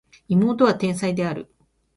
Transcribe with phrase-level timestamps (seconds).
[0.29, 1.47] 妹は天才である